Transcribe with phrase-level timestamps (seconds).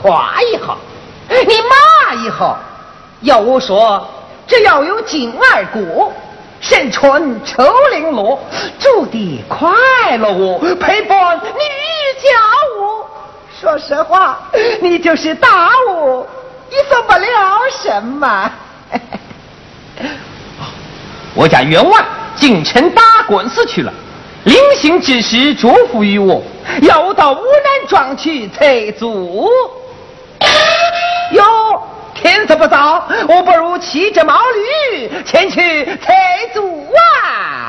[0.00, 0.76] 夸一下，
[1.28, 2.56] 你骂一下，
[3.22, 4.08] 要我说，
[4.46, 6.10] 只要有金二哥。
[6.62, 8.38] 身穿秋绫罗，
[8.78, 9.70] 住的快
[10.18, 11.42] 乐我陪伴女
[12.22, 12.28] 家
[12.76, 13.02] 务。
[13.58, 14.38] 说实话，
[14.82, 16.26] 你就是打我，
[16.68, 18.52] 你做不了什么。
[21.34, 22.04] 我家员外
[22.36, 23.90] 进城打官司去了，
[24.44, 26.42] 临行之时嘱咐于我，
[26.82, 29.50] 要我到乌南庄去催租。
[31.30, 31.42] 哟。
[32.12, 36.12] 天色不早，我不如骑着毛驴前去采
[36.52, 36.86] 竹
[37.24, 37.59] 啊。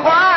[0.00, 0.31] 花。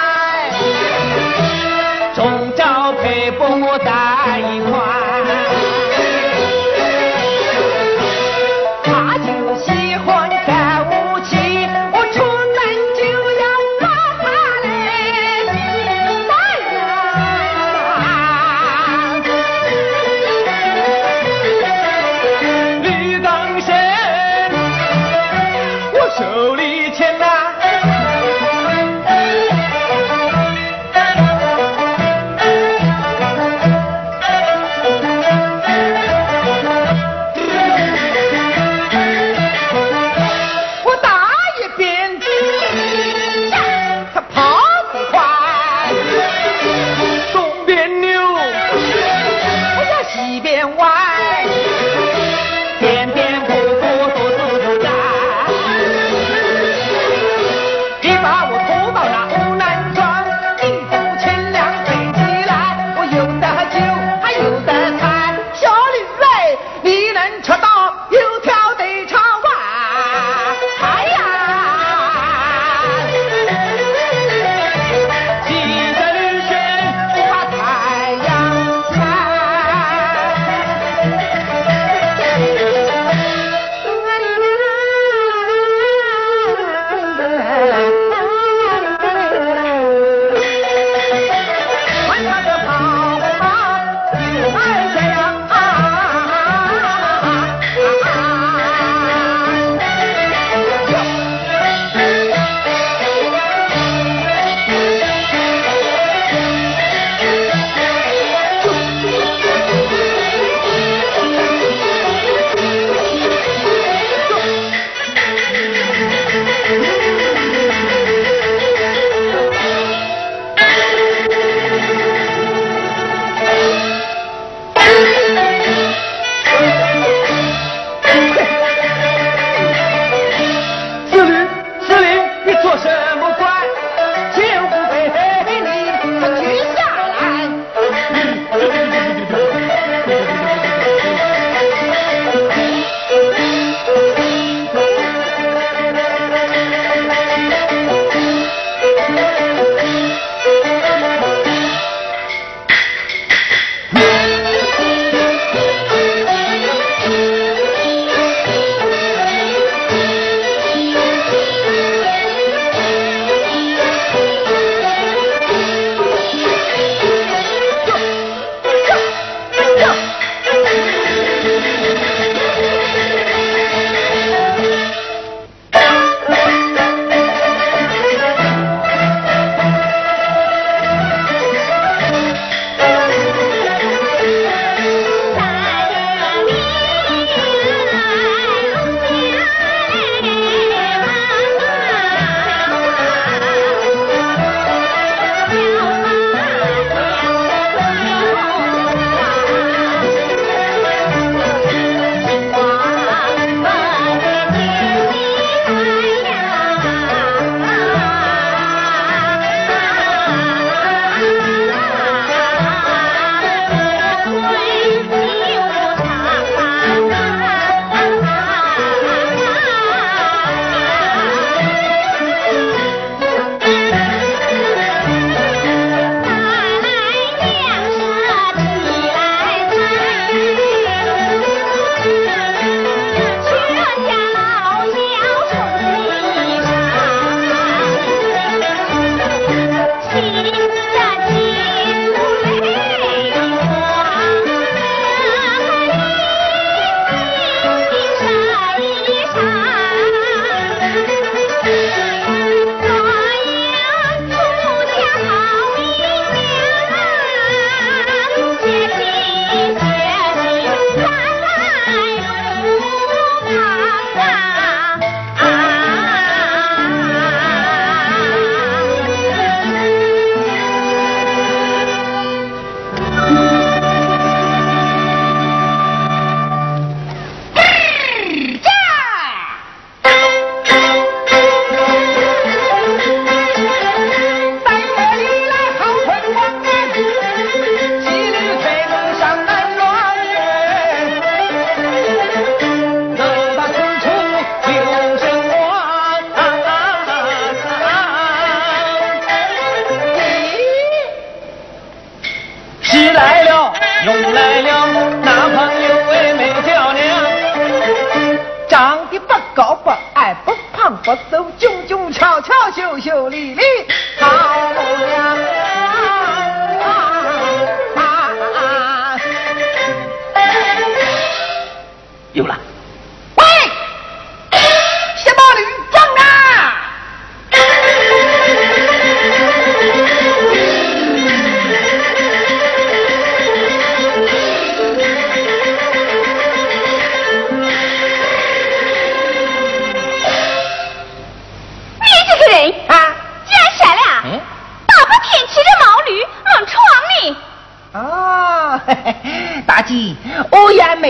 [313.26, 313.56] 秀秀丽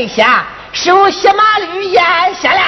[0.06, 2.04] 没下，是我小马驴眼
[2.36, 2.62] 线了，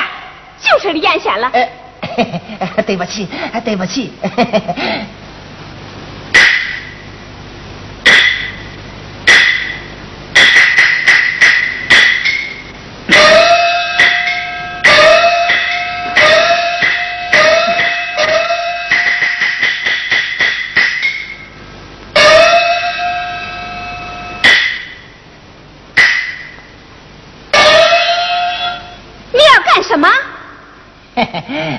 [0.59, 1.51] 就是你眼线了。
[1.53, 3.27] 哎，对不起，
[3.63, 4.11] 对不起。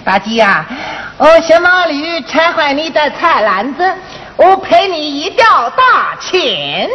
[0.05, 0.65] 大姐呀，
[1.17, 3.95] 我小毛驴拆坏你的菜篮子，
[4.37, 6.89] 我赔你一吊大钱。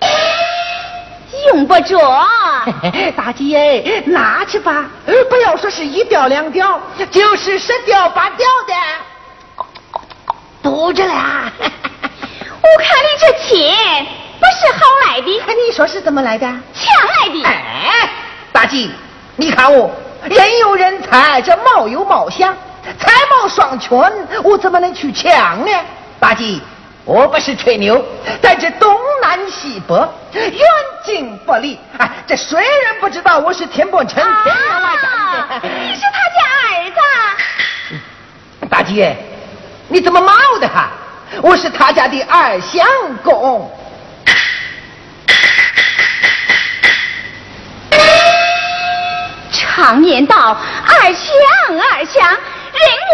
[1.48, 1.98] 用不着。
[3.16, 4.86] 大姐，拿去吧，
[5.28, 8.74] 不要说是一吊两吊，就是十吊八吊的，
[10.62, 11.12] 不着了。
[11.58, 14.06] 我看你这钱
[14.38, 15.26] 不是好来的。
[15.66, 16.46] 你说是怎么来的？
[16.46, 17.42] 抢来的。
[17.44, 18.10] 哎，
[18.52, 18.90] 大姐，
[19.36, 19.90] 你看我。
[20.24, 22.56] 人有人才，这貌有貌相，
[22.98, 23.98] 才貌双全，
[24.42, 25.72] 我怎么能去抢呢？
[26.20, 26.60] 大姐，
[27.04, 28.04] 我不是吹牛，
[28.40, 29.94] 在这东南西北，
[30.32, 30.60] 远
[31.04, 31.78] 近不离。
[31.98, 35.68] 哎，这谁人不知道我是田伯成天来的？
[35.68, 36.90] 你是他家儿
[37.90, 38.66] 子。
[38.68, 39.16] 大姐，
[39.88, 40.90] 你怎么冒的哈？
[41.42, 42.86] 我是他家的二相
[43.24, 43.68] 公。
[49.82, 51.26] 常言道：“二相
[51.90, 52.38] 二相，人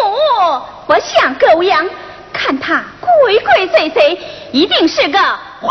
[0.03, 1.89] 母不像狗养。”
[2.31, 4.19] 看他鬼鬼祟祟，
[4.53, 5.71] 一定是个混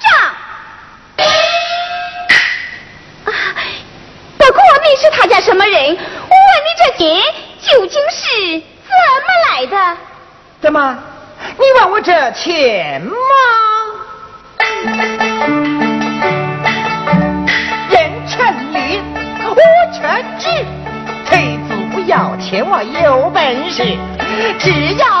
[0.00, 0.10] 账。
[4.36, 5.80] 不过你是他家什么人？
[5.80, 7.22] 我问你这钱
[7.62, 8.90] 究竟是怎
[9.22, 9.96] 么来的？
[10.60, 10.98] 怎么？
[11.56, 13.14] 你问我这钱吗？
[22.62, 23.82] 我有本事，
[24.58, 25.17] 只要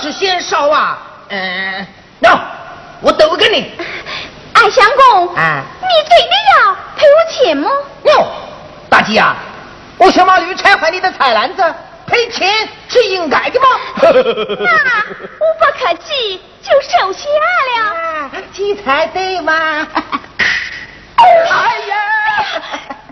[0.00, 0.98] 是嫌少啊？
[1.28, 1.86] 嗯，
[2.18, 2.40] 那，
[3.00, 3.70] 我赌给你。
[4.54, 5.36] 俺相公，你
[6.08, 7.70] 真的要赔我钱吗？
[8.04, 8.26] 哟，
[8.88, 9.36] 大姐啊，
[9.98, 11.62] 我想把驴拆坏你的菜篮子，
[12.06, 13.66] 赔钱是应该的吗？
[14.02, 14.10] 那
[15.38, 17.28] 我不客气就收下
[17.78, 19.52] 了，这才对嘛！
[21.16, 21.24] 哎
[21.88, 21.94] 呀，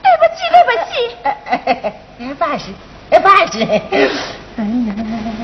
[0.02, 0.92] 对不起对不起，
[1.24, 2.22] 哎，没
[2.58, 2.64] 事，
[3.10, 3.14] 没
[3.48, 3.56] 事。
[4.56, 5.37] 哎呀。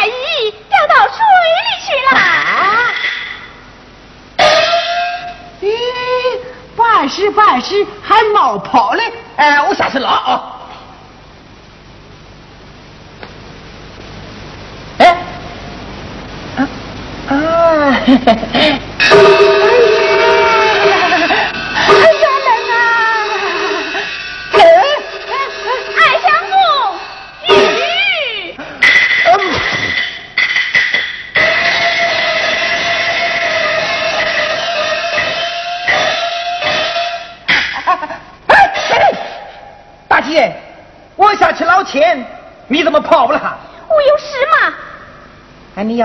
[0.00, 0.06] 白
[0.70, 1.18] 掉到水
[1.60, 2.10] 里去了。
[5.60, 6.00] 咦、啊，
[6.74, 9.12] 半湿半湿还冒泡嘞！
[9.36, 10.56] 哎，我下去捞啊。
[14.98, 15.16] 哎，
[16.56, 16.68] 啊
[17.28, 18.00] 啊！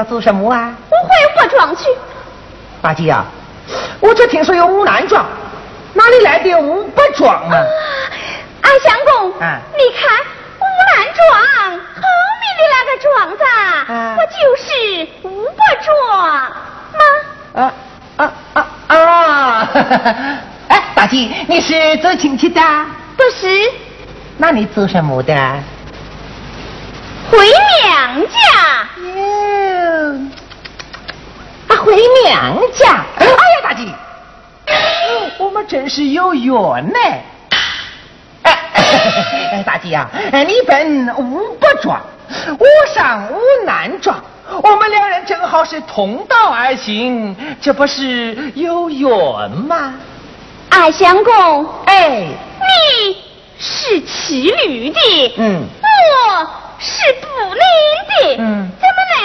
[0.05, 0.73] 做什么啊？
[0.89, 1.83] 我回武庄去。
[2.81, 3.25] 大姐啊，
[3.99, 5.25] 我这听说有武南庄，
[5.93, 7.57] 哪里来的五百庄啊？
[8.61, 10.19] 阿相公，你看
[10.59, 11.27] 武南庄
[11.71, 12.03] 后
[12.41, 13.43] 面的那个庄子，
[14.15, 14.67] 不就是
[15.23, 17.01] 五百庄吗？
[17.55, 17.73] 啊
[18.17, 18.19] 啊
[18.53, 18.57] 啊
[18.87, 19.69] 啊！
[20.69, 22.61] 哎，大姐，你是做亲戚的？
[23.17, 23.71] 不是。
[24.37, 25.33] 那你做什么的？
[27.31, 27.39] 回
[27.83, 28.87] 娘家
[31.85, 33.05] 回娘家！
[33.19, 33.85] 哎呀，大姐，
[35.37, 36.51] 我们真是有缘
[36.91, 36.99] 呢！
[38.41, 40.09] 哎， 大姐呀，
[40.47, 42.01] 你本无不装，
[42.57, 44.19] 我上无难装，
[44.63, 49.93] 我们两人正好是同道而行，这不是有缘吗？
[50.71, 53.17] 二相公，哎，你
[53.59, 56.47] 是骑驴的，嗯，我。
[56.77, 59.04] 是不能的，嗯，怎么能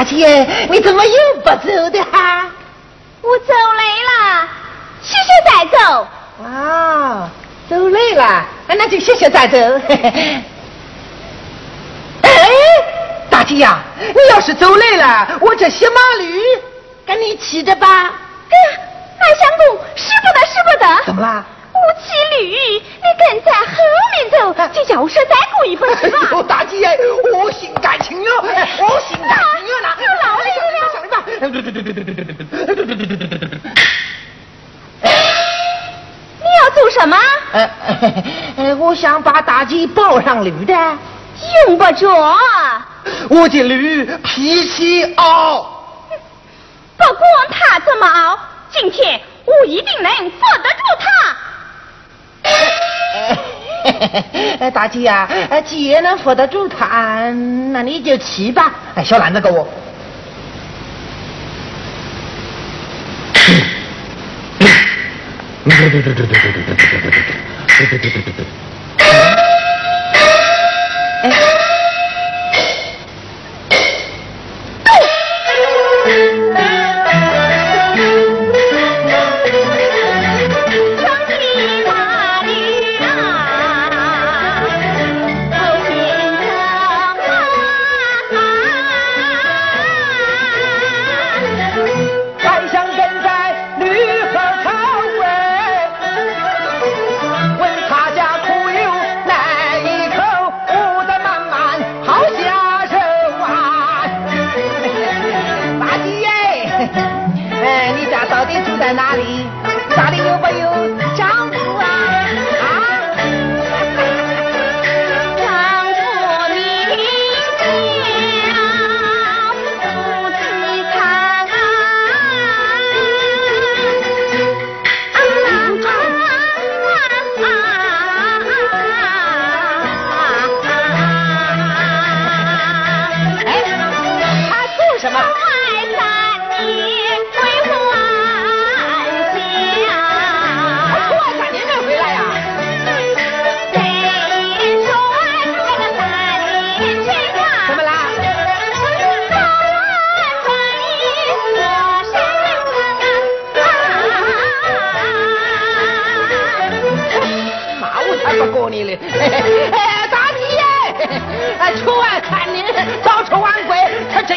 [0.00, 1.12] 大姐，你怎么又
[1.44, 2.46] 不走的哈？
[3.20, 4.48] 我走累了，
[5.02, 6.08] 歇歇再走。
[6.42, 7.28] 啊，
[7.68, 9.58] 走累了，那就歇歇再走。
[12.22, 12.48] 哎，
[13.28, 16.40] 大姐呀，你要是走累了，我这些马驴
[17.06, 17.86] 跟你骑着吧。
[17.86, 18.80] 哎呀，
[19.20, 21.04] 二相公，使不得，使不得。
[21.04, 21.44] 怎么啦？
[22.40, 22.80] 我骑驴，你
[23.18, 23.66] 跟在后
[24.12, 24.34] 面走，
[24.72, 26.42] 就叫我说再过一步是吧？
[26.48, 26.98] 大姐，
[27.34, 29.94] 我心甘情愿，我心甘情愿呐！
[29.98, 30.60] 有劳累了。
[30.92, 31.22] 上吧。
[31.26, 33.60] 对对对对对对对对对对对对对
[36.40, 37.16] 你要做什么？
[38.56, 40.72] 呃， 我想把大姐抱上驴的。
[41.66, 42.38] 用不着。
[43.30, 45.76] 我这驴脾气傲。
[46.98, 48.38] 不管他怎么傲，
[48.70, 51.36] 今天我一定能扶得住他。
[54.60, 56.86] 哎大姐啊，哎姐能扶得住他，
[57.72, 58.72] 那你就去吧。
[58.94, 59.66] 哎，小兰子哥。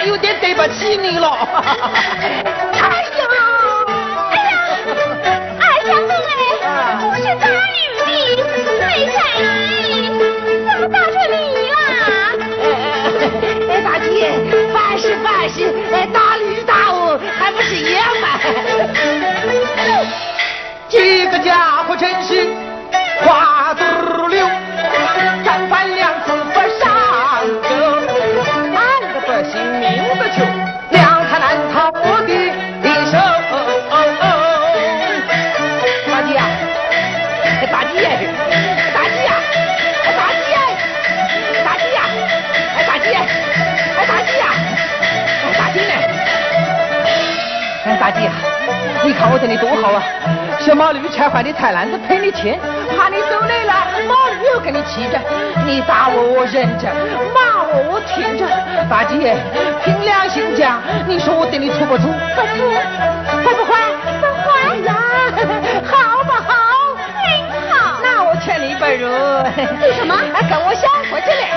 [0.05, 1.29] 有点对不起你了。
[2.83, 3.23] 哎呦，
[4.29, 4.51] 哎呀，
[5.59, 6.31] 二相公哎，
[7.01, 8.01] 我是打女的，
[8.79, 9.41] 没在意，
[10.65, 11.33] 怎么打成你
[11.71, 11.75] 了？
[13.69, 14.11] 哎，大姐，
[14.73, 15.55] 凡事凡事，
[15.93, 18.23] 哎，大驴大翁还不是爷们？
[20.89, 22.47] 这个家伙真是
[23.21, 23.83] 花肚
[48.03, 48.29] 大姐，
[49.01, 50.03] 你看我对你多好啊！
[50.59, 52.59] 小毛驴拆坏的菜篮子赔你钱，
[52.91, 53.73] 怕你走累了，
[54.05, 55.17] 毛驴又给你骑着。
[55.65, 56.91] 你打我我忍着，
[57.31, 58.43] 骂我我听着。
[58.91, 59.37] 大姐，
[59.85, 62.03] 凭良心讲，你说我对你处不处？
[62.35, 62.75] 不处，
[63.39, 63.71] 坏不坏？
[64.19, 64.99] 不坏呀，
[65.87, 66.51] 好不好？
[67.07, 67.23] 真
[67.71, 68.03] 好。
[68.03, 69.47] 那我劝你一本儿。
[69.79, 70.13] 为什么？
[70.51, 71.47] 跟我小伙子俩。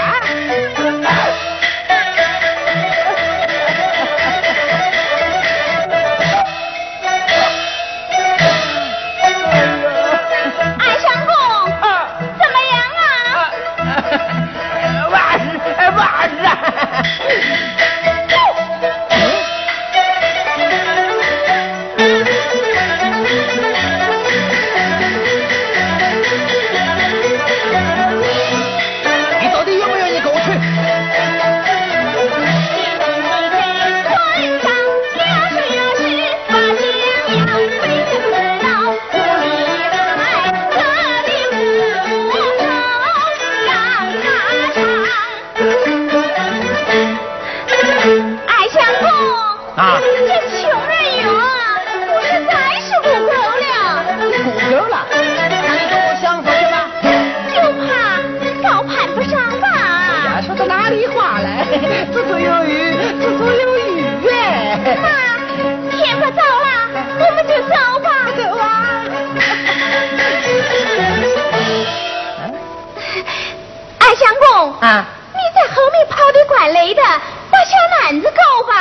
[76.97, 77.03] 的，
[77.51, 78.73] 把小篮子够吧。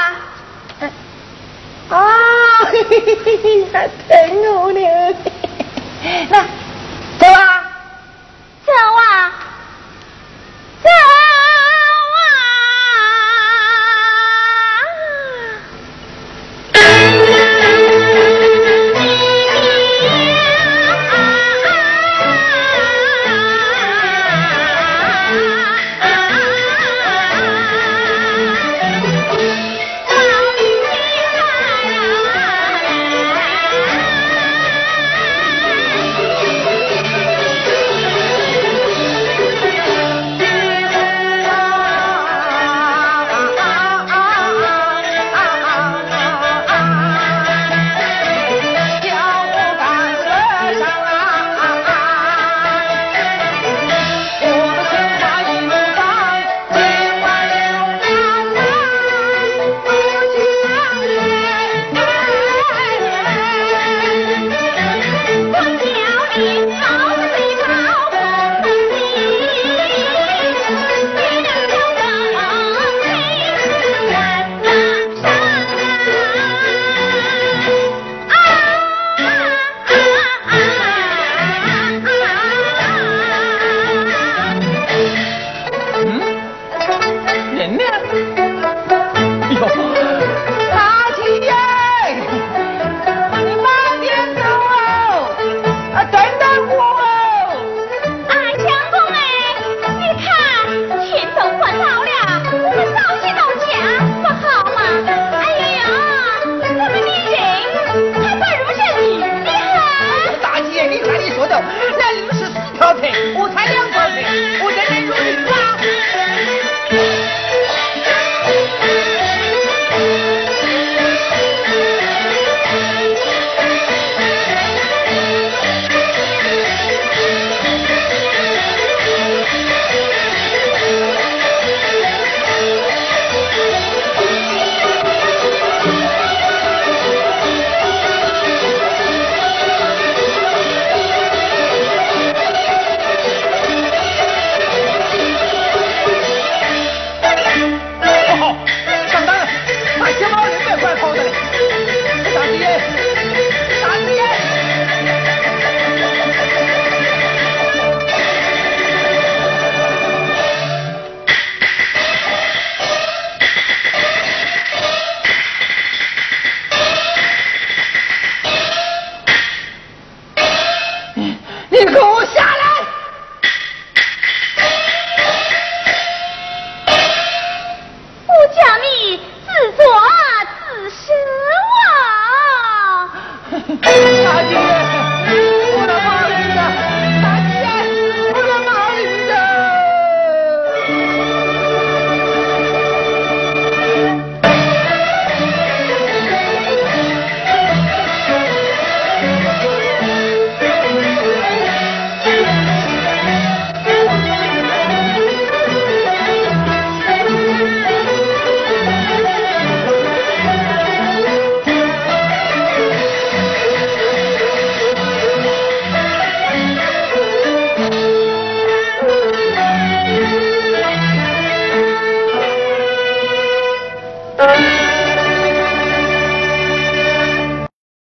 [1.88, 3.94] 啊，嘿嘿嘿嘿，还疼
[4.56, 4.80] 我呢。
[6.30, 6.44] 那